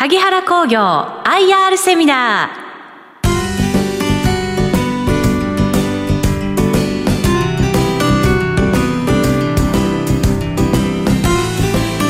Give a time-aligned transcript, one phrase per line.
[0.00, 0.80] 萩原工業
[1.24, 2.60] IR セミナー。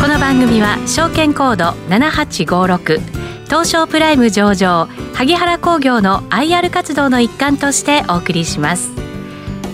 [0.01, 3.01] この番組は証券コード7856
[3.47, 8.93] 東証プライム上場萩原工業の IR 活動の一環としてお送りします。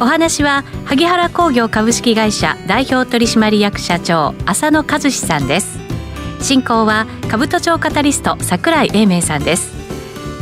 [0.00, 5.75] お話は萩原工業株式会社代表取締役社長浅野和志さんです。
[6.40, 9.74] 進行は兜町カタリスト櫻井英明さんです。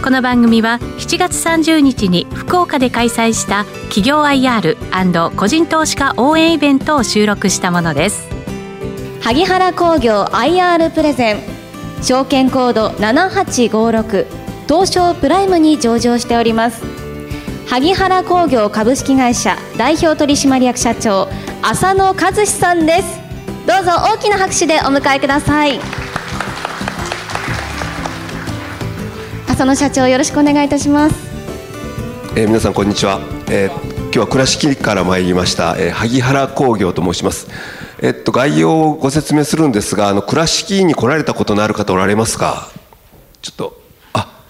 [0.02, 8.28] この番組は7月30日に福岡で開催した企業 IR& 個人投資家応援イベントを収録したものです。
[9.22, 11.38] 萩原工業 IR プレゼン
[12.02, 14.26] 証券コード7856
[14.68, 16.82] 東証プライムに上場しております。
[17.66, 21.28] 萩原工業株式会社代表取締役社長
[21.62, 23.23] 浅野和志さんです。
[23.66, 25.80] どうぞ大きな拍手でお迎えください。
[29.48, 31.16] 浅野社長よろしくお願いいたします。
[32.36, 37.48] えー、皆さんこんにちは、えー、今日は倉敷から参りました、えー、萩原工業と申します。
[38.02, 42.68] えっと概要をご説明するんですがあの倉敷に来られたことのある方おられますか？
[43.40, 43.80] ちょっと
[44.12, 44.42] あ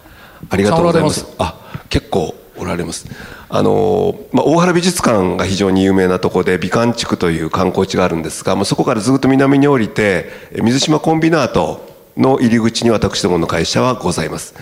[0.51, 1.25] ありがとうございます。
[1.39, 1.55] あ
[1.89, 3.07] 結構おられます
[3.49, 10.31] あの、まあ、大原美術館が非常に有名なところで美観地区という観光地があるんですが、まあ、そこからずっと南に降りて
[10.63, 14.55] 水島コンビナートの入り口に私どもの会社はございます。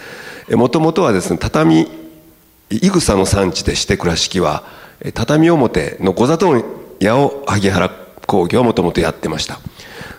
[0.51, 1.89] もともとはですね畳
[2.71, 4.65] いぐさの産地でして倉敷は。
[5.15, 6.65] 畳表の御座問
[7.01, 7.91] 屋を萩原
[8.27, 9.59] 工業はもともとやってました。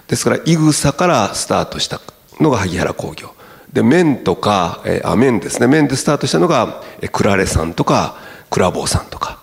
[0.08, 2.02] ですからいぐさからスタートした
[2.40, 3.34] のが萩原工業。
[3.72, 5.68] で麺とか、あ麺ですね。
[5.68, 8.18] 麺でスタートしたのがクラレさんとか
[8.54, 9.42] クラボーさんとか。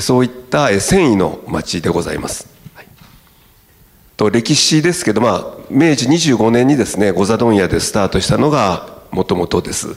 [0.00, 2.86] そういった繊維の町でございます、はい、
[4.16, 9.96] と歴史ですけど、まあ、明治25年にですね御座問屋でスタートしたのがもともとです。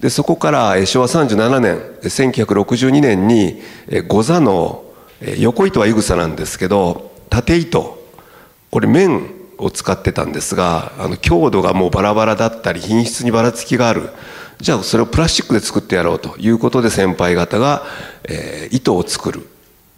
[0.00, 3.62] でそこから昭和37年1962年に
[4.08, 4.82] 御座の
[5.38, 8.02] 横糸はいぐさなんですけど縦糸。
[8.72, 14.08] これ綿を使ってたんですがあの強度がもうバラバラだったり品質にばらつきがある
[14.62, 17.82] じゃあそれをプラスチックで作ってやろうということで先輩方が、
[18.22, 19.48] えー、糸を作る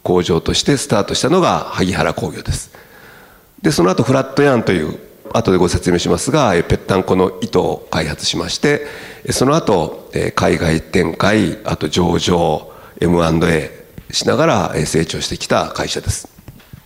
[0.02, 2.72] 工場としてスタートしたのが萩原工業です。
[3.60, 4.98] でその後フラットヤンという
[5.34, 8.86] 後でご説明しますがぺったんこの糸を開発しまして
[9.30, 13.70] その後海外展開あと上場 M&A
[14.12, 16.26] しながら成長してきた会社です。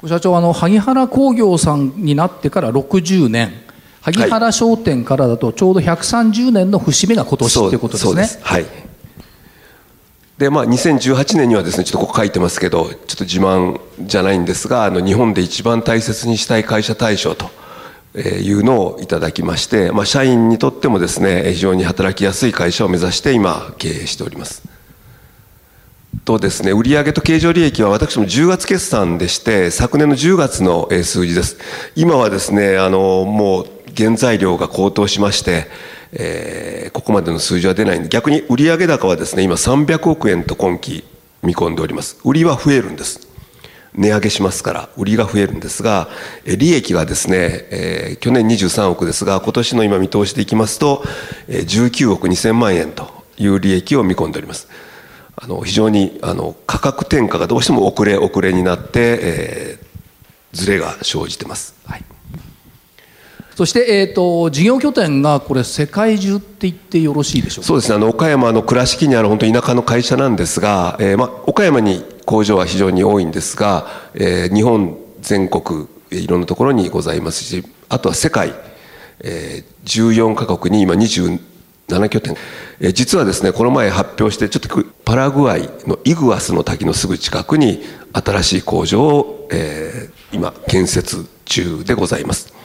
[0.04, 3.67] 社長あの萩原工業さんになってから60年。
[4.12, 8.42] 萩原商店からだとちょうど130年の節目が今年ということですね。
[8.42, 8.66] はい
[10.38, 17.50] でまあ、2018年にはですねちょっとここ書いてますけどちょっと自慢じゃないんですがあの日本で一番大切にしたい会社大賞と
[18.16, 24.78] いうのをいただきまして、まあ、社員にとってもですね非常に働きやすい会社を目指して今経営しております。
[26.24, 31.56] とですね、売上と経常利益は私も10月決算でして、昨年の10月の数字です。
[31.96, 35.66] 今はですね、あの、もう原材料が高騰しまして、
[36.12, 41.04] えー、ここまでの数字は出ないんで、逆に売上高はですね、今300億円と今期
[41.42, 42.18] 見込んでおります。
[42.24, 43.28] 売りは増えるんです。
[43.94, 46.08] 値上げしますから、売りが増えるんですが、
[46.44, 51.04] 利益がですね、えー、去年23億ですが、今年の今見通しでいきますと、
[51.48, 54.68] 19億2000万円という利益を見込んでおります。
[55.40, 61.76] あの非常にあの価格転嫁がどうしても遅れ遅れになって、えー、ずれが生じてます。
[61.86, 62.04] はい
[63.58, 67.66] そして、えーと、事業拠点がこれ世界中って言ってよろしいでしょうか？
[67.66, 67.96] そうですね。
[67.96, 78.54] あの岡山の倉敷にある本当田舎の会社なんですが、えーま、岡山に工場は非常に多いんですが、えー、日本全国いろんなところにございますしあとは世界、
[79.24, 81.40] えー、14カ国に今27
[82.10, 82.36] 拠点。
[82.78, 87.82] え実はですねこの前発表してちょっとパラグアイのイグアスの滝のすぐ近くに
[88.12, 92.56] 新しい工場を、えー、今建設中でございます。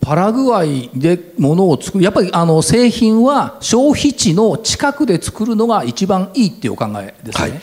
[0.00, 7.62] パラグアイで物を作るやっぱりあの製品は消費地の近くで作るのが一番いいっていうお考えですね、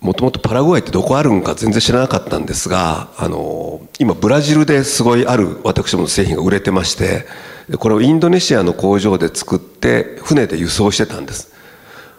[0.00, 7.26] もともとパラグアイってどこあるんか全然知らなかったんですがあの今ブラジルですごいある私どもの製品が売れてまして
[7.78, 11.54] これをインドネシアの工場で作って船で輸送してたんです。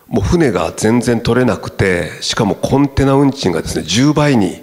[0.08, 4.62] もう船が全然取れなくてしかもコンテナ運賃がですね10倍に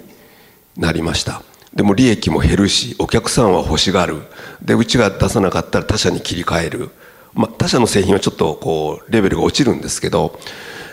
[0.77, 1.43] なりました。
[1.73, 4.21] でも利益も減るしお客さんは欲しがる。
[4.61, 6.89] でうちが出さなかったら他社に切り替える、
[7.33, 10.39] まあ、他社の製品はちょっとこうレベルが落ちるんですけど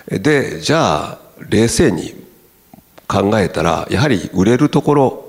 [0.08, 1.18] でじゃあ
[1.48, 2.14] 冷静に
[3.08, 5.26] 考えたらやはり売れるところ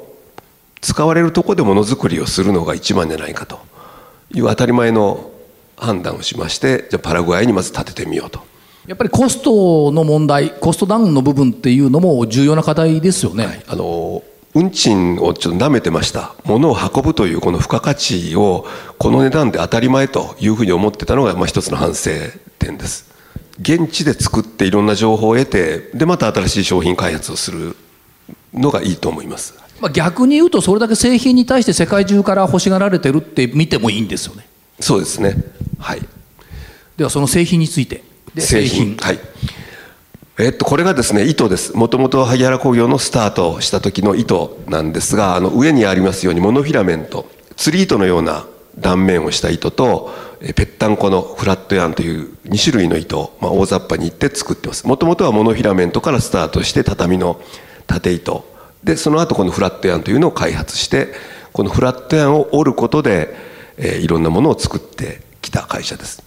[0.82, 3.60] 使われるところでものづくりをするのが一番じゃないかと。
[4.34, 5.32] いう当たり前の
[5.78, 8.42] 判断をしましてじゃあパラグアイにまず建ててみようと。
[8.88, 14.24] やっぱりコストの問題コストダウンの部分っていうのも重要な課題ですよね、はい、あの
[14.58, 16.34] 運賃をちょっと舐めてました。
[16.44, 18.66] 物を運ぶというこの付加価値を
[18.98, 22.10] この値段で当たり前というふうに思ってたのがまあ一つの反省
[22.58, 23.08] 点です。
[23.62, 27.76] 現地で作っていろんな情報を得てでまた新しい商品開発をする
[28.54, 34.48] のがいいと思います、まあ、逆に言うとそれだけ製品に対して世界中から欲しがられてるって見てもいいんですよね。
[34.80, 35.36] そうですね。
[35.80, 36.02] はい。
[36.98, 38.04] ではその製品について。
[38.38, 38.96] 製品。
[38.98, 39.20] はい
[40.40, 41.76] えっと、これがですね糸です。
[41.76, 47.26] もともと萩原工業のスタートした時の糸なんですがあの上にありますようにモノフィラメント。
[47.56, 48.46] 釣り糸のような
[48.78, 50.14] 断面をした糸と
[50.56, 54.86] ぺったんこのフラットヤンという2種類の糸を、まあ、大雑把に言って作ってます。
[54.86, 57.42] もともとはモノフィラメントからスタートして畳の
[57.88, 58.46] 縦糸。
[58.84, 61.14] でその後このフラットヤンというのを開発して
[61.52, 63.34] このフラットヤンを折ることで、
[63.78, 66.22] えー、いろんなものを作ってきた会社です。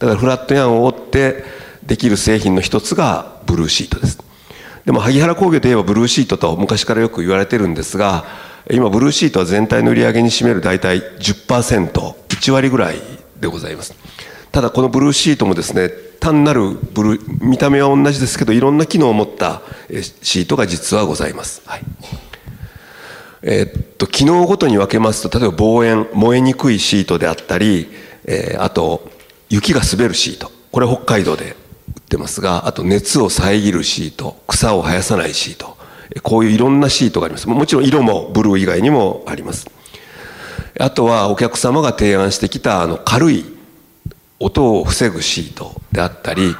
[0.00, 4.18] だからフラットヤンを折ってできる製品の一つがブルーシートです。
[4.84, 8.24] でも萩原工業といえばブルーシートと昔からよく言われてるんですが
[8.70, 12.96] 今ブルーシートは全体の売り上げに占める大体 10%1 割ぐらい
[13.40, 13.94] でございます。
[14.50, 15.88] ただこのブルーシートもですね
[16.20, 19.62] 単なるブル見た目は同じですけどいろんな機能を持った
[20.22, 21.82] シートが実はございます、はい、
[23.42, 27.88] えー、っと機能ごとに分けますと例えば防煙燃えにくいシートであったり、
[28.26, 29.10] えー、あと
[29.48, 30.52] 雪が滑るシート。
[30.70, 31.54] これ北海道で
[32.12, 35.78] ってますがあと熱を遮るシート草を生やさないシート
[36.22, 37.48] こういういろんなシートがあります。
[37.48, 39.70] もちろん色もブルー以外にもあります。
[40.78, 43.46] あとはお客様が提案してきたあの軽い
[44.38, 46.54] 音を防ぐシートであったり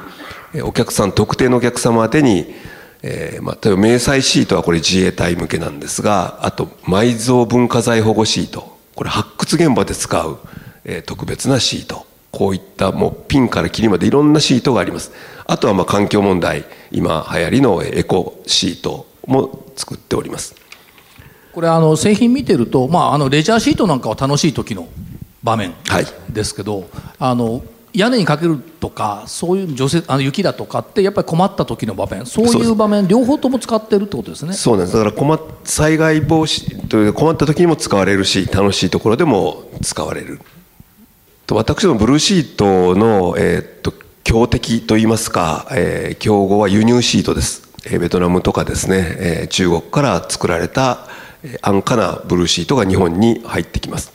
[0.63, 2.55] お客さん特定のお客様宛てに、
[3.03, 10.39] えーまあ、例えば明細シートはこれ自衛隊向けなんですがあと埋蔵文化財保護シートこれ発掘現場で使う、
[10.85, 12.07] えー、特別なシート。
[12.33, 15.11] こういったもうピンからキリまでいろんなシートがあります。
[15.45, 16.65] あとはまあ環境問題。
[16.91, 20.55] 今流行りのエコシートも作っております。
[21.53, 24.87] これあの製品見てると、まあ、あのレジャーシートなんかは楽しい時の
[25.43, 25.75] 場面
[26.27, 26.87] ですけど、はい、
[27.19, 27.63] あの
[27.93, 32.25] 屋根にかけるとかそういう除雪あの雪だとかってやっぱり困った時の場面。
[32.25, 34.53] そういう場面両方とも使ってるってことですね。
[34.53, 34.97] そうなんです。
[34.97, 40.39] だから困災害防止という困った時にも使われるし楽しいところでも使われる。
[40.39, 40.43] と
[41.51, 43.93] 私どもブルーシートの、えー、っと
[44.23, 51.05] 強敵といいますか、えー、競合は輸入シートです、えー、ベトナムとかですね、えー、中国から作られた
[51.61, 54.13] 安価なブルーシートが日本に入ってきます。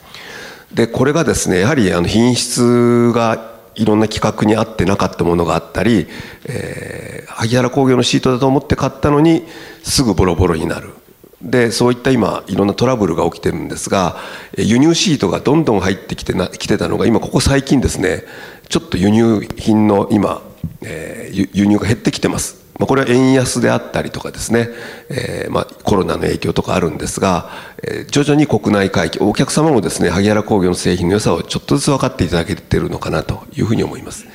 [0.73, 6.07] でこれがですねやはりあの品質がいろんな規格に合ってなかったものがあったり、
[6.47, 9.47] えー、萩原工業のシートだと思って買ったのに
[9.83, 10.95] すぐボロボロになる。
[11.43, 14.17] でそういった今いろんなトラブルが起きてるんですが
[14.57, 18.25] 輸入シートがどんどん入ってきてなきてたのが今ここ最近ですね
[18.69, 20.43] ちょっと輸入品の今、
[20.83, 22.69] えー、輸入が減ってきてます。
[22.79, 24.69] まあ、これは円安であったりとかですね、
[25.09, 27.51] えーまあ、コロナの影響とかあるんですが、
[27.83, 34.27] えー、徐々に国内回帰お客様もですね萩原工業の製品の良さをちょっとずつ分かっていただけてるのかなというふうに思います。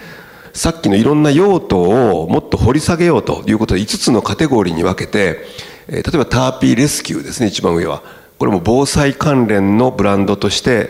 [0.54, 5.46] さっきのいろんな用途をもっと掘り下げようということで5つのカテゴリーに分けて
[5.88, 8.02] えー、例えばターピーレスキューですね一番上は。
[8.40, 10.90] これも防災関連のブランドとして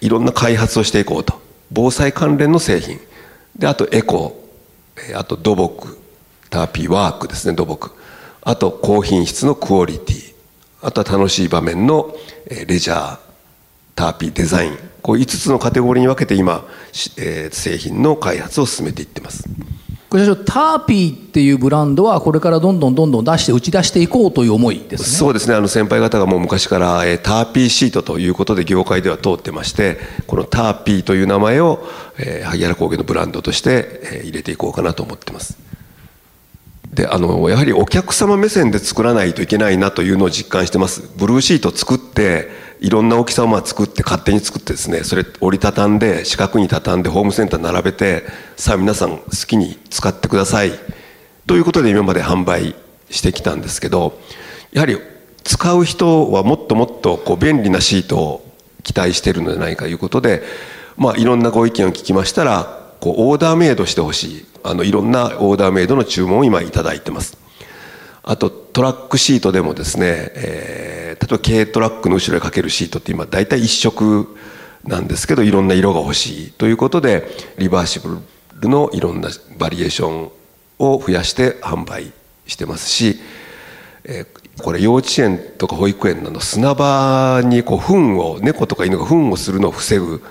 [0.00, 1.40] いろんな開発をしていこうと。
[1.72, 3.00] 防災関連の製品。
[3.56, 5.18] であとエコー。
[5.18, 5.98] あと土木。
[6.50, 7.90] ターピーワークですね土木。
[8.42, 10.34] あと高品質のクオリティ。
[10.82, 12.14] あとは楽しい場面の
[12.66, 13.18] レジャー。
[13.96, 14.78] ターピーデザイン。
[15.02, 16.66] こう5つのカテゴリーに分けて今、
[17.16, 19.44] えー、製品の開発を進めていってます。
[20.14, 25.56] これターピーっていうブランドはこれからどんどんどんどん出して打ち出していこうという思いですねそうですね。
[25.56, 31.84] あの先輩方がもう昔から、えー、ターピーシートということで業界では通ってましてこのターピーという名前を、
[32.16, 35.58] えー、萩原工業のブランドとして、えー、入れていこうかなと思ってます。
[36.92, 41.10] であのやはりお客様目線で作らないといけないなというのを実感してます。
[41.16, 42.48] ブルーシート作って
[42.80, 48.24] いろんな大きさをまあ作って勝手に作ってですねそれ折りたたんで四角に畳んでホームセンター並べて
[48.56, 50.72] さあ皆さん好きに使ってください。
[51.46, 52.74] ということで今まで販売
[53.10, 54.18] してきたんですけど
[54.72, 54.98] やはり
[55.44, 60.42] 使う人はもっともっとこう便利なシートを期待してるのではないかということで、
[60.96, 67.43] まあ、いろんなご意見を聞きましたらこうオーダーメイドしてほしいあのいろんなオーダーメイドの注文を今頂いてます。
[68.26, 74.34] あとトラックシートでもですね、えー、例えば軽トラックの後ろにかけるシートって今大体一色
[74.84, 77.28] なんですけどいろんな色が欲しいということで
[77.58, 78.20] リバーシブ
[78.60, 79.28] ルのいろんな
[79.58, 80.30] バリエーション
[80.78, 82.12] を増やして販売
[82.46, 83.20] してますし、
[84.04, 90.22] えー、これ幼稚園とか保育園の砂場にこう糞を猫とか犬が糞をするのを防ぐ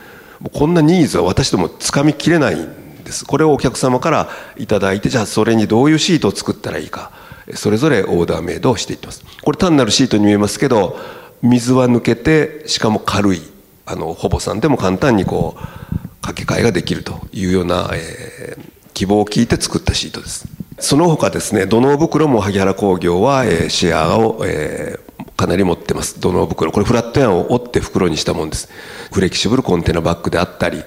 [0.51, 3.23] こんなニーズは私どもつかみきれないんです。
[3.23, 7.11] これをお客様から頂いてじゃあそれにどういうシートを作ったらいいか。
[7.53, 9.23] それぞれオーダーメイドをしていってます。
[9.41, 10.97] これ単なるシートに見えますけど
[11.41, 13.41] 水は抜けてしかも軽い
[13.85, 15.61] あのほぼさんでも簡単にこう
[16.21, 20.47] 掛け替えができるというような、えー、希望を聞いて作ったシートです。
[20.79, 26.19] その他ですね土の袋も萩原工業は、えー、シェアを、えー、かなり持ってます。
[26.19, 26.71] 土の袋。
[26.71, 28.69] これフラットヤンを折って袋にしたもんです。
[29.11, 30.81] フレキシブルコンテナバッグであったり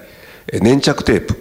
[0.51, 1.35] 粘着テープ。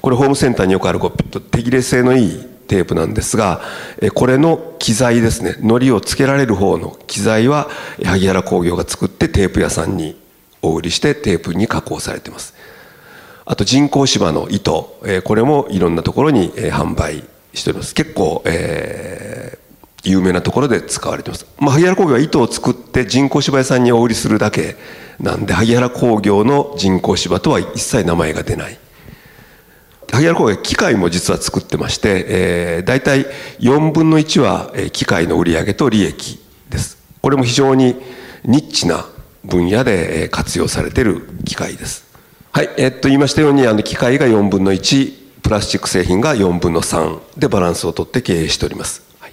[0.00, 3.60] これホームセンターによくあるこう手切れ性のいいテープなんですが
[4.00, 7.68] えこれの機材ですね糊をつけられる方の機材は
[8.04, 10.16] 萩原工業が作ってテープ屋さんに
[10.62, 12.54] お売りしてテープに加工されてます。
[13.44, 17.22] あと人工芝の糸、え、これもいろんなところに、え、販売
[17.54, 17.94] しております。
[17.94, 24.76] 結構、えー、有名なところで使われてます、まあ、萩原工業は糸を作って人工芝屋さんにお売りするだけ
[25.18, 28.78] なんで萩原工業の人工芝とは一切名前が出ない。
[30.10, 33.26] 萩原工業機械も実は作ってまして、えー、大体
[33.60, 36.98] 4分の1は機械の売り上げと利益です。
[37.20, 37.96] これも非常に
[38.44, 39.06] ニッチな
[39.44, 42.06] 分野で活用されている機械です。
[42.52, 49.02] はい、えっと言いましたようにあの機械が4分の1プラスチック製品が4分の3でバランスをとって経営しております。
[49.20, 49.32] はい、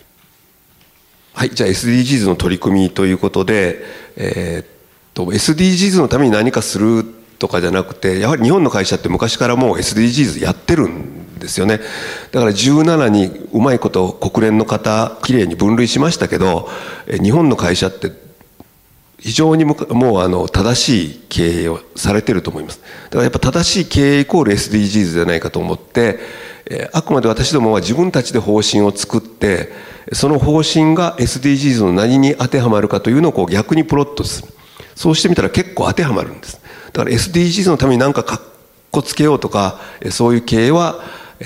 [1.33, 3.83] はい、じゃあ SDGs の取り組みということで、
[4.15, 4.67] えー、っ
[5.13, 7.05] と SDGs のために何かする
[7.43, 11.81] とかじゃなくてやはり日本の会社って昔からもう SDGs やってるんですよね。
[12.31, 16.69] だから17にうまいこと国連の方きれいに分類しましたけど
[17.21, 18.13] 日本の会社って
[19.19, 22.79] 非常にもうあの正しい経営をされてると思います。
[22.79, 26.19] だからやっぱ正しい経営イコール SDGs じゃないかと思って、
[26.93, 29.73] あくまで私どもは自分たちで方針を作って
[30.13, 34.47] その方針が SDGs の何に当てはまるかというのをこう逆にプロットする。
[34.95, 36.61] そうしてみたら結構当てはまるんです。
[36.91, 38.41] だから SDGs のために何かかっ
[38.91, 39.79] こつけようとか
[40.11, 41.03] そういう経営は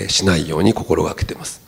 [0.08, 1.62] しないように心がけてます。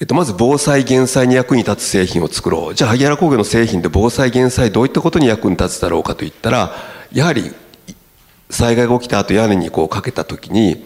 [0.00, 2.74] えっと、まず防災減災に役に立つ製品を作ろう。
[2.74, 6.74] じゃあ萩原工業の製品で防災減災どういったことに役に立つだろうかといったら
[7.12, 7.54] やはり
[8.50, 10.84] 災害が起きた後屋根にこうかけた時に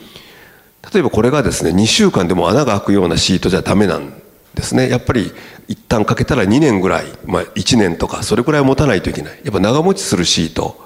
[0.93, 4.13] 例えばこれがですね2週間でも穴が開くようなシートじゃダメなん
[4.57, 4.89] ですね。
[4.89, 5.31] やっぱり
[5.69, 9.39] 一旦かけたら2年ぐらい、まあ、1年とかそれくらい持たないといけない。
[9.45, 10.85] やっぱ長持ちするシート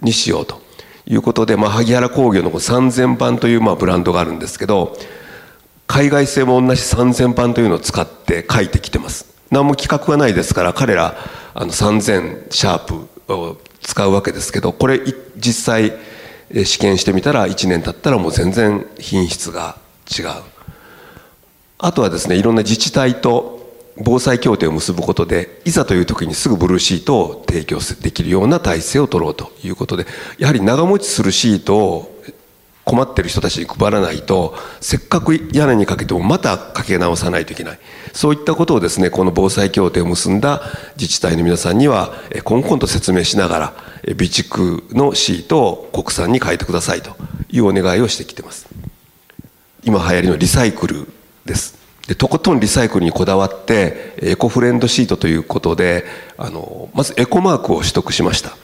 [0.00, 0.68] にしようと。
[1.10, 4.94] いうことで、まあ、萩原工業の3000番というまあブランドがあるんですけど
[5.86, 9.26] 海外製も同じ3000版というのを使って書いてきてます。
[9.50, 11.16] 何も企画がないですから彼ら
[11.54, 15.00] あの3000シャープを使うわけですけどこれ
[15.38, 15.94] 実際
[16.66, 19.78] 試験してみたら1年経ったらもう全然品質が
[20.10, 20.57] 違う。
[21.78, 23.58] あとはですねいろんな自治体と
[24.00, 30.06] 防災協定を結ぶことでいざという時にすぐブルーシートを提供できるような体制を取ろうということで
[30.38, 32.14] やはり長持ちするシートを
[32.84, 37.78] 困ってる人たちに配らないとせっかく屋根にかけてもまたかけ直さないといけない。
[38.14, 40.62] そういったことをですねこの防災協定を結んだ
[40.96, 47.14] 自治体の皆さんにはこんこんと説明しながら備蓄のシートを国産に変えてくださいと
[47.50, 48.66] いうお願いをしてきてます。
[49.84, 51.08] 今流行りのリサイクル
[51.48, 51.76] です。
[52.06, 56.04] でとことんリサイクルにこだわってエコフレンドシートということで
[56.38, 58.56] あのまずエコマークを取得しました。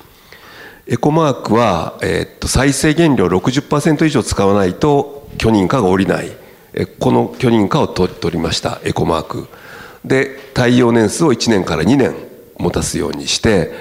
[0.87, 6.31] エコマークは、え、っと再生原料60%以上使わないと許認可が下りない。
[6.99, 9.49] この許認可を取りましたエコマーク。
[10.05, 12.15] で耐用年数を1年から2年
[12.59, 13.73] 持たすようにして、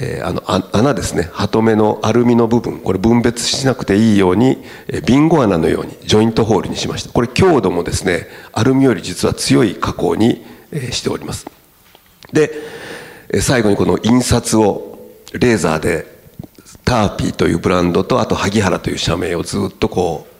[0.00, 1.30] えー、あの穴ですね。
[1.32, 2.80] ハトメのアルミの部分。
[2.80, 7.10] これ分別しなくていいようにえビンゴ穴のようにジョイントホールにしました。
[7.10, 11.46] これ強度もですねアルミより実は強い加工にえしております。
[12.32, 12.50] で
[13.40, 14.98] 最後にこの印刷を
[15.32, 16.12] レーザーで
[16.84, 20.34] ターピーというブランドとあと萩原という社名をずっとこう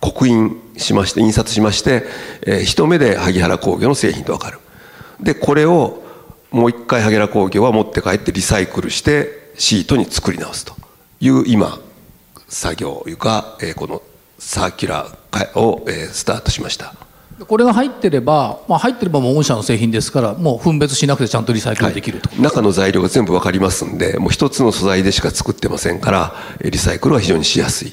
[0.00, 2.04] 刻印しまして印刷しまして、
[2.42, 4.58] えー、一目で萩原工業の製品と分かる。
[5.20, 6.02] でこれを
[6.50, 10.74] もう一回萩原工業は持って帰ってリサイクルしてシートに作り直すと
[11.20, 11.78] いう今
[12.48, 14.02] 作業いうか、えー、この
[14.38, 16.94] サーキュラーを、えー、スタートしました。
[17.46, 27.92] これが入ってれば、まあ、入ってればもう御社の製品ですからもう分別しなくてちゃんとリサイクルできると、はい、中の材料が全部分かりますんでもう一つの素材でしか作ってませんからリサイクルは非常にしやすい、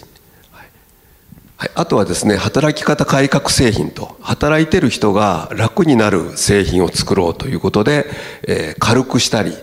[1.73, 8.05] あとはですね働き方改革製品と働いてる人が楽になる製品を作ろうということで、
[8.47, 9.53] えー、軽くしたり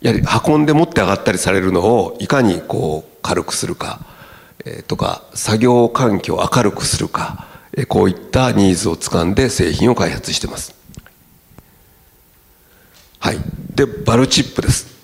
[0.00, 4.00] やはり運んで持って上がったりされるのをいかにこう軽くするか、
[4.64, 7.46] えー、とか作業環境を明るくするか
[7.88, 10.74] こういったニーズをつかんで製品を開発してます。
[13.20, 13.36] はい。
[13.74, 14.99] でバルチップです。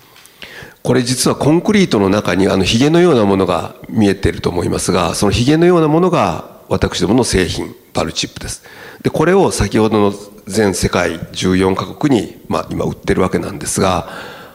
[0.86, 8.62] これ実はコンクリートの中にあのヒゲのようなものが見えてると思いますがそのヒゲのようなものが私どもの製品バルチップです。
[9.02, 10.14] でこれを先ほどの
[10.46, 14.08] 全世界14カ国に、まあ、今売ってるわけなんですが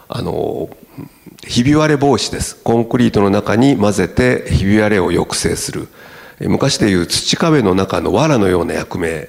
[0.08, 0.70] あの
[1.46, 2.56] ひび割れ防止です。
[2.64, 5.90] コンクリートの中に混ぜてひび割れを抑制する。
[6.40, 9.28] 昔でいう土壁の中の藁のような役目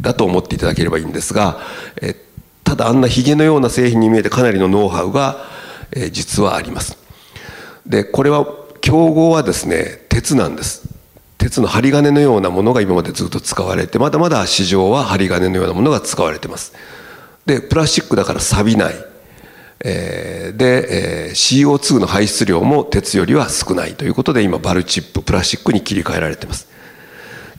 [0.00, 1.60] だと思っていただければいいんですが
[2.02, 2.16] え
[2.64, 5.56] ただあんなヒゲのような製品に見えてかなりのノウハウが
[5.98, 6.96] え実はあります。
[7.86, 8.46] でこれは
[8.80, 10.88] 競合はですね鉄なんです。
[11.38, 16.74] 鉄の針金のようなものが今までずっと使われてまだまだ市場は針金のようなものが使われてます。
[17.46, 18.94] でプラスチックだから錆びない、
[19.80, 26.68] えー、で、えー、CO2 の排出量も鉄よりは少ないということで今バルチッププラスチックに切り替えられてます。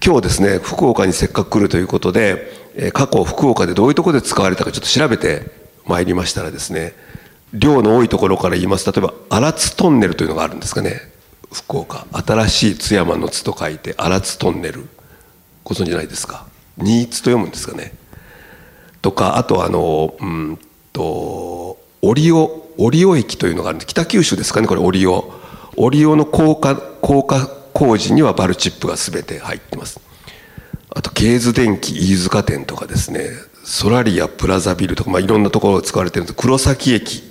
[0.05, 5.51] 今日ですね福岡にせっかく来るということで、え過去福岡でどういうとこで使われたかちょっと調べて
[5.85, 6.93] まいりましたらですね
[7.53, 8.91] 量の多いところから言います。
[8.91, 11.01] 例えば荒津トンネルというのがあるんですかね。
[11.51, 12.05] 福岡。
[12.11, 14.87] 新しい津山の津と書いて荒津トンネル。
[15.63, 16.45] ご存じないですか？
[16.77, 17.93] 新津と読むんですかね。
[19.01, 20.59] とかあとあのうん
[20.93, 25.33] と折尾折尾駅というのがあるんで北九州ですかねこれ折尾
[25.75, 29.99] 折尾の高架高架工事にはバルチップが全て入ってます。
[30.91, 33.29] あとケーズ電機飯塚店とかですね。
[33.63, 36.35] ソラリアプラザビルとか、まあ、いろんなところが使われてるんです。
[36.35, 37.23] 黒崎駅。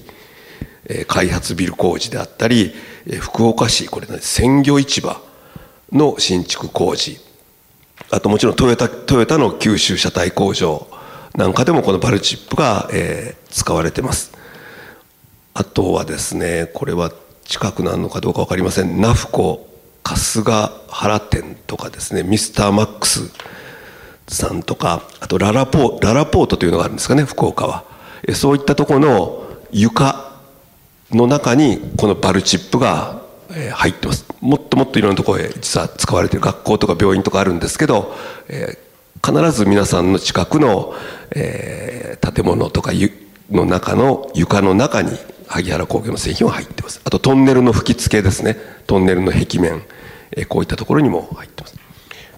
[1.07, 2.73] 開発ビル工事であったり
[3.21, 5.21] 福岡市これ、ね、鮮魚市場
[5.93, 7.19] の新築工事。
[8.11, 10.87] あともちろんトヨタトヨタの九州車体工場
[11.35, 14.33] なんかでもこのバルチップが、えー、使われてます。
[15.53, 17.13] あとはですねこれは
[17.45, 19.01] 近くなるのかどうか分かりません。
[19.01, 19.69] ナフコ
[20.05, 23.31] 春日原店とかですねミスターマックス
[24.27, 27.85] さんとかあとララポララポートというのがあるんですかね福岡は。
[28.35, 30.28] そういったところの床
[31.11, 33.23] の中にこのバルチップが
[33.75, 34.27] 入ってます。
[34.41, 38.15] もっともっといろんなところへ実は使われている学校とか病院とかあるんですけど、
[38.49, 40.95] えー、必ず皆さんの近くの、
[41.35, 42.93] えー、建物とか
[43.51, 45.11] の中の床の中に
[45.47, 47.01] 萩原工業の製品は入ってます。
[47.05, 48.57] あとトンネルの吹き付けですね。
[48.87, 49.83] トンネルの壁面、
[50.33, 51.77] えー、こういったところにも入ってます。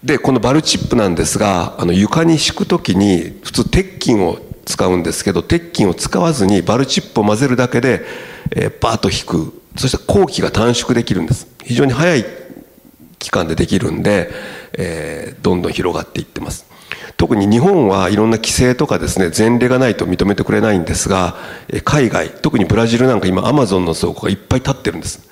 [0.04, 8.02] でこのバルチップなんですがあの床に敷く時に普通鉄筋を使うんですけど鉄筋を使わずにバルチップを混ぜるだけで
[8.52, 9.60] えー、バーッと引く。
[9.76, 11.46] そして工期が短縮できるんです。
[11.64, 12.24] 非常に早い
[13.18, 14.30] 期間でできるんで、
[14.76, 16.66] えー、どんどん広がっていってます。
[17.16, 21.36] 特に日本はいろんな規制とかですね前例がないと認めてくれないんですが
[21.84, 25.28] 海外特にブラジルなんか今アマゾンの倉庫がいっぱい立ってるんです。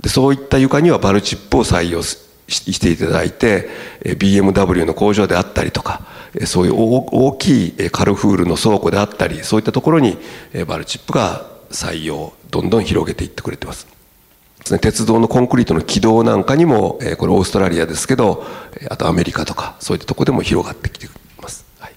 [0.00, 3.68] でそういった床にはバルチップを採用していただいて
[4.04, 6.02] BMW の工場であったりとか
[6.46, 10.18] そういう大きいカルフールの倉庫であったりそういったところに
[10.66, 13.86] バルチップが採用どんどん広げていってくれてます。
[14.80, 18.46] 鉄道のコンクリートの軌道なんかにも、えこれオーストラリアですけど
[18.88, 21.06] あとアメリカとかそういったとこでも広がってきて
[21.42, 21.66] ます。
[21.78, 21.92] はい、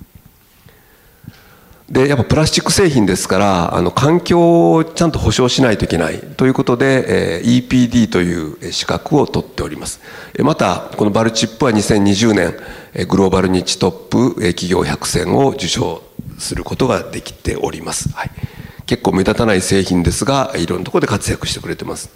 [1.89, 10.01] でやっぱプラスチック製品ですからあの環境をちゃんと保証しないといけないということで、え EPD という資格を取っております
[10.39, 16.01] またこのバルチップは2020年グローバルニッチトップ企業100選を受賞
[16.37, 18.09] することができております。
[18.13, 18.57] はい
[18.88, 22.10] 結構目立たない製品ですがいろんなところで活躍してくれてます。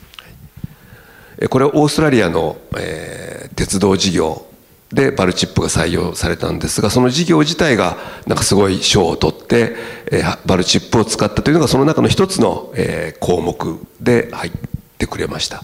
[1.49, 4.45] これはオーストラリアの、えー、鉄道事業
[4.91, 9.75] でバルチップが採用されたんですがその事業自体がなんかすごい賞を取って、
[10.11, 14.51] えー、バルチップを使ったというのがその中の一つの、えー、項目で入っ
[14.97, 15.63] てくれました。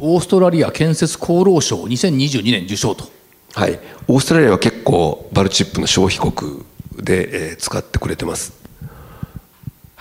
[0.00, 3.08] オーストラリア建設功労賞2022年受賞と。
[3.54, 3.78] はい。
[4.06, 6.64] オーストラリアは結構バルチップの消費国
[6.96, 8.57] で、えー、使ってくれてます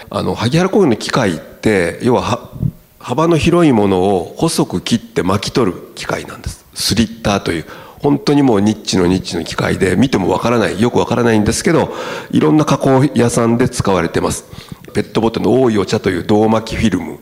[0.10, 2.50] あの萩原工業の機械って要は
[3.00, 6.66] 幅の広いものを細く切って巻き取る機械なんです。
[6.74, 7.66] スリッターという
[8.00, 11.94] 本当にもうニッチのニッチの機械で見てもわからないよくわからないんですけど
[12.32, 14.46] いろんな加工屋さんで使われてます。
[14.94, 17.20] ペットボトルの多いお茶という銅巻きフィルム。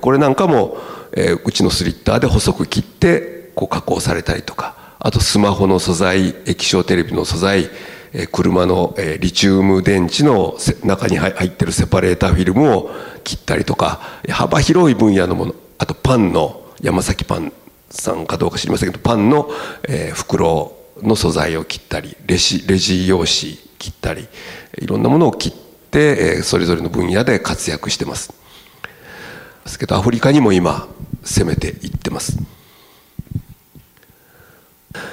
[0.00, 0.78] これなんかも、
[1.14, 4.74] えうちのスリッターで細く切ってこう加工されたりとか。
[5.04, 7.68] あとスマホの素材液晶テレビの素材
[8.30, 12.90] 車のリチウム電池の中に入ってるセパレーターフィルムを
[13.24, 17.52] 切ったりとか幅広い分野のものあとパンの山崎パン
[17.88, 19.48] さんかどうか知りませんけどパンの
[20.14, 23.26] 袋の素材を切ったりレジレジ用紙
[23.78, 24.28] 切ったり
[24.78, 25.52] いろんなものを切っ
[25.90, 28.32] てそれぞれの分野で活躍してます。
[29.64, 30.88] ですけどアフリカにも今
[31.22, 32.38] 攻めていってます。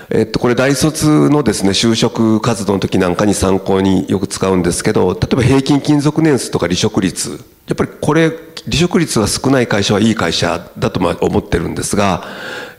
[0.10, 7.44] えっと、これ大卒のですね就職活動の時なんかに参考によく使うんですけど例えば平均勤続年数とか離職率。
[7.68, 8.32] やっぱりこれ
[8.64, 12.24] 離職率が少ない会社はいい会社だとま思ってるんですが、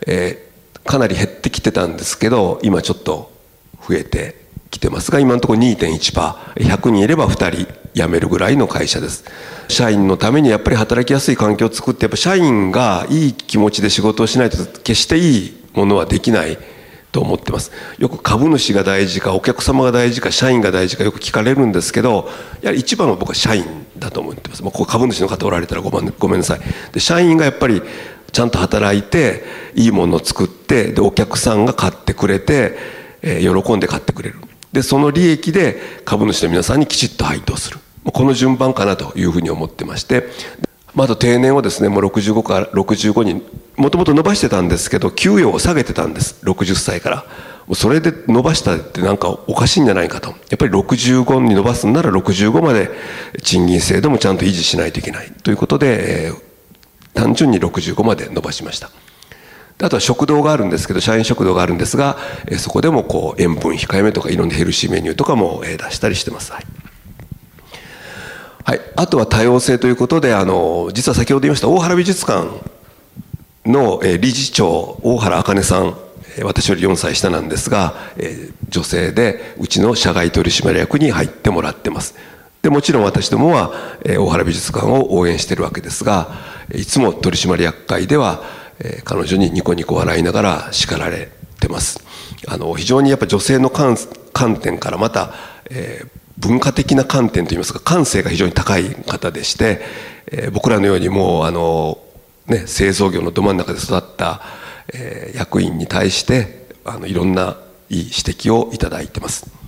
[0.05, 3.31] えー、かなり減ってきてたんですけど今ちょっと
[3.87, 4.35] 増えて
[4.69, 9.23] きてますが今のところ 2.1%100 人いれば2人辞めるぐらいの会社です。
[9.67, 16.57] 社員のためにやっぱり働きやすい環境を作ってやっぱ社員がいい気持ちで仕事をしないと決していいものはできない。
[17.11, 17.71] と思ってます。
[17.97, 22.29] よく株主が大事かお客様が大事か社員が大事かよく聞かれるんですけど
[22.61, 23.65] やはり一番は僕は社員
[23.97, 26.61] だと思ってます、まあ、ここ株主の方おられたらごめんごめんなさい。
[26.93, 27.81] で社員がやっぱり
[28.31, 29.43] ちゃんと働いて
[29.75, 32.77] いいものを作ってでお客さんが買ってくれて、
[33.21, 34.39] えー、喜んで買ってくれる。
[34.71, 37.79] でその利益で株主の皆さんにきちっと配当する。
[38.05, 40.27] この順番かなというふうに思ってまして。
[40.93, 43.43] まあ、と定年をですねもう65から65に
[43.77, 46.45] もともと伸ばしてたんですけど給与を下げてたんです。
[46.45, 47.25] 60歳から。
[47.73, 50.29] それで伸ばしたってなんかおかしいんじゃないかと。
[50.29, 52.89] やっぱり65に伸ばすんなら65まで
[53.43, 55.31] 賃金制度もちゃんと維持しないといけない。
[55.31, 56.33] ということで、
[57.13, 58.89] 単純に65まで伸ばしました。
[59.81, 62.17] あとは食堂があるんですけど社員食堂があるんですが、
[62.57, 66.65] そこでもこう塩分控えめとかいろんなヘルシーメニューとかも、出したりしてます、はい。
[68.63, 72.47] はい、あとは多様性ということであの実は先ほど言いました大原美術館
[73.65, 75.97] のえ理事長大原茜さん
[76.43, 82.15] 私より4歳下なんですがえ女性でうちの社外取締役に入ってもらってます。
[82.61, 83.73] でもちろん私どもは
[84.05, 86.29] え大原美術館を応援してるわけですが
[86.73, 88.43] いつも取締役会では
[88.79, 92.03] え彼女にニコニコ笑いながら叱られてます。
[92.47, 93.97] あの非常にやっぱ女性の観
[94.59, 95.33] 点からまた、
[95.69, 99.81] えー文化的な観点といいますか感性が非常に高い方でして、
[100.27, 101.99] えー、僕らのようにもうあの、
[102.47, 104.41] ね、製造業のど真ん中で育った、
[104.93, 107.57] えー、役員に対してあのいろんな
[107.89, 109.61] いい指摘をいただいてます。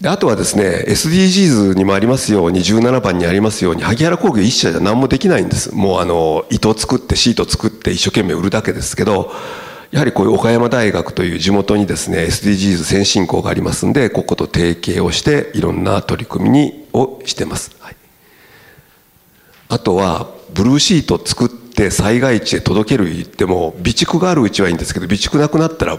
[0.00, 9.30] であとはですね SDGs にもありますように17番にありますように萩原工業一社じゃ何もできないんですもうあの糸作ってシート作って一生懸命売るだけですけど
[9.90, 17.96] やはりこういう岡山大学という地元にですね SDGs 先進校がありますんでここと提携をしていろんな取り組みにをしてます、はい、
[19.68, 25.98] あとはブルーシート作って災害地へ届ける言っても備蓄があるうちはいいんですけど備蓄なくなったら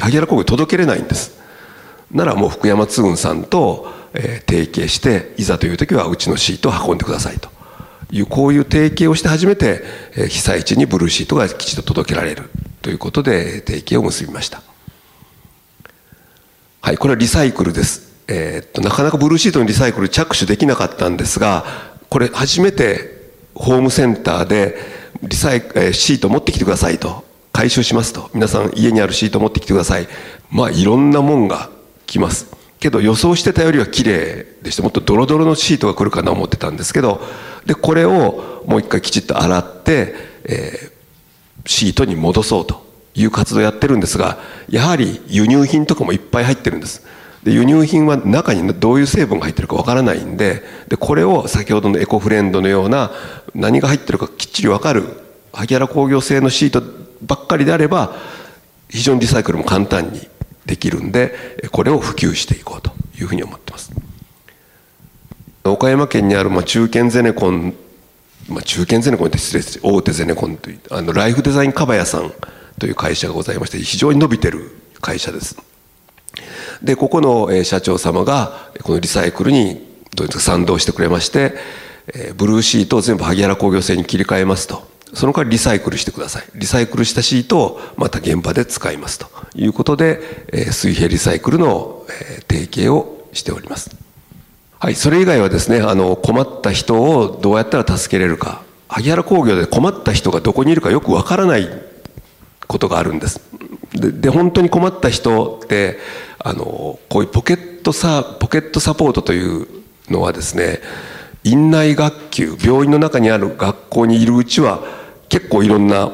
[0.00, 1.38] 萩原工業届けれないんです。
[2.10, 7.48] ならもう福山通運さんと、えー、提携していざという時はうちのシートを運んでくださいと。
[8.12, 9.82] いうこういう提携をして初めて、
[10.14, 12.50] 被災地にブルーシートがきちんと届けられる。
[12.82, 14.62] ということで提携を結びました。
[16.80, 18.12] はいこれはリサイクルです。
[18.26, 21.64] えー、っとなかなかブルーシートのリサイクル着手できなかったんですが
[22.08, 24.76] これ初めてホームセンターで
[25.22, 25.60] リサイ
[25.94, 28.30] シート持ってきてくださいと回収しますと。
[28.34, 30.08] 皆さん家にあるシート持ってきてください。
[30.50, 31.70] まあいろんなもんが
[32.06, 32.48] 来ます。
[32.80, 37.20] けど予想してたよりは綺麗でしてもっとドロドロのシートが来るかな思ってたんですけど
[37.66, 40.92] でこれをもう一回きちっと洗って、え
[41.66, 47.06] シートに戻そうという活動をやってるんですがやはり輸入品とかもいっぱい入ってるんです。
[47.44, 53.10] で輸入品は中にどういう成分が入ってるかわからないんででこれを先ほどのエコフレンドのような
[53.52, 55.04] 何が入ってるかきっちりわかる
[55.52, 56.82] 萩原工業製のシート
[57.22, 58.14] ばっかりであれば
[58.88, 60.28] 非常にリサイクルも簡単に
[60.66, 61.34] できるんで
[61.72, 63.90] これを普及していこうというふうに思ってます。
[65.64, 67.74] 岡山県にあるまあ中堅ゼネコン
[68.48, 69.80] まあ、中堅ゼネコンって失礼です。
[69.82, 72.32] 大手ゼネコンというあのライフデザインかばやさん
[72.78, 75.56] という会社がございまして非常に伸びてる会社です。
[76.82, 81.54] でここの社長様がこのリサイクルにどうですか賛同してくれまして
[82.36, 84.90] ブルーシートを全部萩原工業製に切り替えますと。
[85.14, 86.44] その代わりリサイクルしてください。
[86.54, 92.04] リサイクルしたシートをまた現場で使いますということで水平リサイクルの
[92.48, 94.01] 提携をしております。
[94.82, 98.62] はい、それ以外はですねあの困った人をどうやったら助けれるか。
[98.88, 101.68] 萩原工業で困った人がどこにいるかよくわからない
[102.66, 103.40] ことがあるんです。
[103.92, 105.98] で本当に困った人って
[106.40, 109.68] あのこういうポケットサポケットサポートという
[110.08, 110.80] のはですね
[111.44, 114.80] 院内学級病院の中にある学校にいるうちは
[115.28, 116.10] 結構いろんな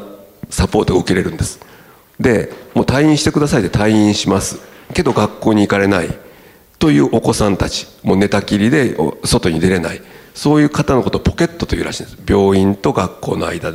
[0.50, 1.58] サポートが受けれるんです。
[2.20, 4.60] でもう退院してくださいで退院します。
[4.92, 6.27] けど学校に行かれない。
[6.78, 10.02] というお子さんたちもう寝たきりで外に出れない。
[10.34, 12.18] そういう方のことをポケットというらしいんです。
[12.24, 13.72] 病院と学校の間。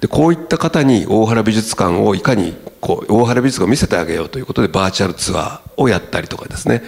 [0.00, 6.82] でこういった方に大原美術館をいかにこう大原美術館を見せてあげようということでバーチャルツアーをやったりとかですね、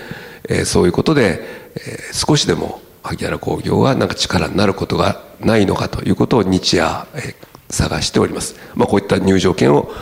[0.49, 1.41] えー、そういうことで、
[1.77, 7.35] えー、少しでも萩原工業がなんか力になることがないのかということを日夜、えー、
[7.73, 9.93] 探しております、まあ、こういった入場券を、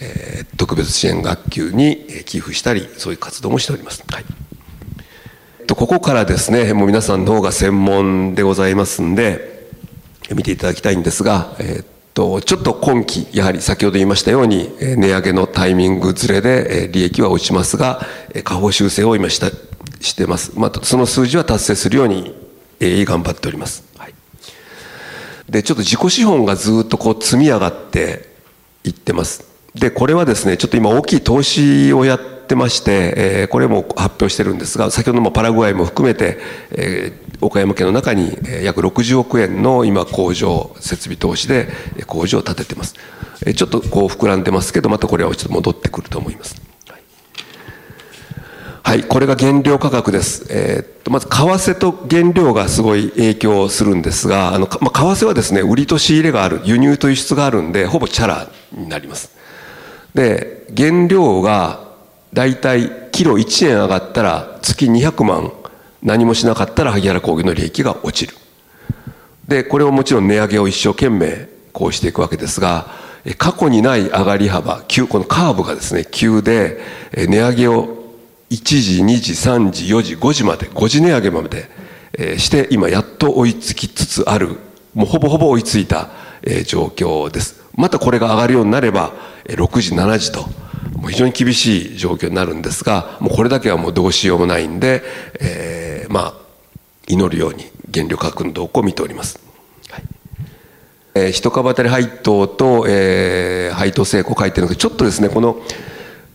[0.00, 4.45] えー、特別支援学級に寄付したりそういう活動もしております、はい。
[5.66, 9.68] と、ここからですね、もう皆さんの方が専門でございますんで、
[10.34, 18.06] 見ていただきたいんですが、えー、っと、ちょっと今期、やはり先ほど言いましたように、値上げのタイミングずれで利益は落ちますが、
[18.44, 19.50] 下方修正を今した、
[20.00, 20.52] してます。
[20.54, 22.34] まあ、その数字は達成するように、
[22.78, 23.84] え頑張っております。
[23.96, 24.14] はい。
[25.48, 28.28] で、ちょっと自己資本がずっとこう積み上がって
[28.84, 29.44] いってます。
[29.74, 36.38] で、これはですね、ちょっと今大きい投資をやってまして、えー、これも発表してるんですが、先ほどもパラグアイも含めて、
[36.70, 41.68] えー、岡山県の中に約60億円の今工場、設備投資で
[42.06, 42.94] 工場を建ててます。
[43.44, 46.66] えちょっとこう膨らんでますけど、またこれはちょっと戻ってくると思います。
[48.86, 50.46] はい、これが原料価格です。
[50.48, 59.32] えー、っと、まず、為替と原料がすごい影響するんですが、あの、まあ、為替はですね、売りと仕入れがある、輸入と輸出があるんで、ほぼチャラになります。
[60.14, 61.85] で、原料が
[62.32, 65.52] だいたいキロ1円上がったら月200万
[66.02, 68.36] 何もしなかったら萩原工業の利益が落ちる。
[69.48, 72.86] で、これをもちろん値上げを一生懸命こうしていくわけですが、
[73.38, 76.80] 過去にない上がり幅、急、このカーブがですね、急で、
[77.12, 77.88] 値上げを
[78.50, 81.68] 1時、2時、3時、4時、5時まで、5時値上げまで、
[82.38, 84.58] して、今やっと追いつきつつある、
[84.94, 86.10] もうほぼほぼ追いついた、
[86.66, 87.60] 状況です。
[87.74, 89.12] またこれが上がるようになれば、
[89.46, 90.48] 6時、7時と、
[91.08, 95.02] 非常に厳しい状況になるんですが、もうこれだけはもうどうしようもないんで、
[95.40, 96.34] えー、まあ、
[97.08, 99.38] 祈るように原料価格の動向を見ております。
[99.90, 100.02] はい
[101.14, 105.60] えー、一株当たり配当と、えー、配当成功書いてるんで、ちょっとですね、この、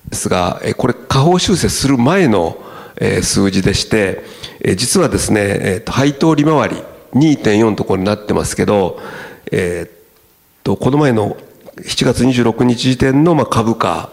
[0.09, 2.57] ですが、えこれ下方修正する前の、
[2.97, 4.23] え数字でして、
[4.63, 6.75] え実はですね、えー、と配当利回り
[7.13, 8.99] 2.4ところになってますけど、
[9.51, 11.35] えー、とこの前の
[11.77, 14.09] 7月26日時点のまあ株価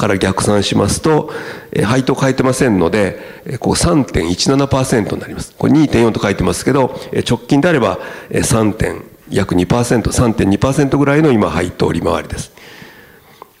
[0.00, 1.30] から逆算しますと、
[1.72, 5.54] え配当変えてませんので、えこう3.17%になります。
[5.56, 7.98] これ2.4と書いてますけど、え直近であれば
[8.30, 8.72] 3.
[8.72, 12.52] 点約2%、3.2%ぐらいの今配当利回りです。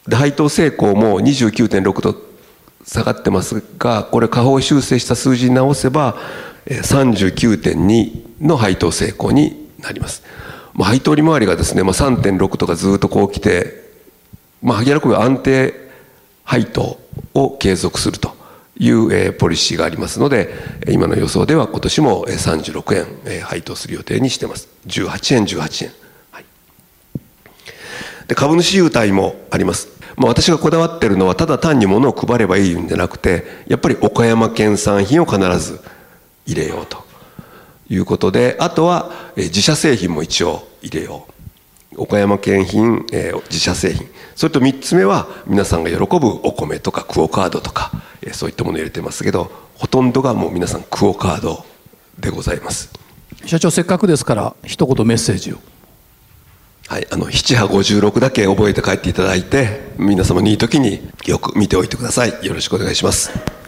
[0.08, 2.16] で配当成功も29.6と
[2.84, 6.16] 下がってますがこれ下方修正した数字に直せば
[6.66, 10.22] 39.2の配当成功になります。
[10.74, 13.90] まあ、配当利回りがですね、まあ、3.6とかずっとこう来て、
[14.62, 15.74] まあ、萩原工業安定
[16.50, 16.98] 配当
[17.32, 18.34] を継続すると
[18.76, 20.52] いう、えー、ポリシーがありますので
[20.88, 24.68] 今の予想では今年も36円、えー、配当する予定にしてます。
[24.88, 25.92] 18円18円、
[26.32, 26.44] はい、
[28.26, 29.90] で株主優待もあります。
[30.16, 35.80] まあ、私がこだわってるのはただ単に物を配ればいいんじゃなくてやっぱり岡山県産品を必ず
[36.46, 37.04] 入れようと
[37.88, 41.29] いうことであとは自社製品も一応入れよう
[42.00, 44.08] 岡山県品、えー、自社製品。
[44.34, 51.66] それと3つ目は皆さんが喜ぶお米とかクオカードとか、えー、そういったものを入れてますけどほとんどがもう皆さんクオカード
[52.18, 52.90] でございます。
[53.44, 55.58] 社長せっかくですから一言メッセージを。
[56.88, 62.30] はい、あの七波五十六だけ覚えて帰っていただいて皆様にいい時によく見ておいてください。
[62.44, 63.59] よろしくお願いします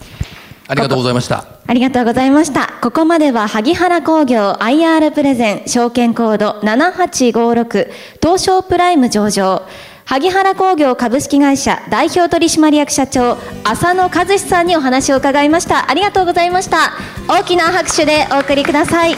[0.73, 1.45] ありがとうございました。
[1.67, 2.73] ありがとうございました。
[2.81, 9.61] ここまでは萩原工業 IR プレゼン証券コード7856東証プライム上場。
[10.05, 15.91] 萩原工業株式会社代表取締役社長浅野和志さんにお話を伺いました。
[15.91, 16.93] ありがとうございました。
[17.29, 19.15] 大きな拍手でお送りください。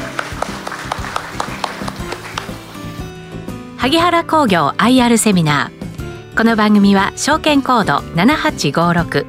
[3.78, 6.38] 萩原工業 IR セミナー。
[6.38, 9.26] この番組は証券コード7856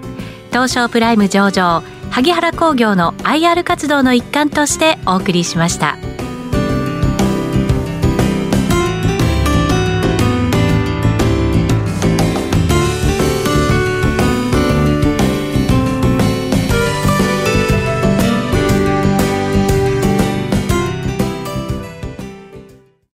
[0.51, 5.97] 東証プライム上場萩原工業の IR 活動の一環としてお送りしました。